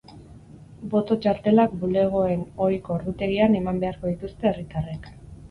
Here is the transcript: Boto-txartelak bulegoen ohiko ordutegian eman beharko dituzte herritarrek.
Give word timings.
Boto-txartelak 0.93 1.75
bulegoen 1.83 2.41
ohiko 2.69 2.97
ordutegian 2.97 3.59
eman 3.61 3.83
beharko 3.85 4.13
dituzte 4.17 4.53
herritarrek. 4.55 5.09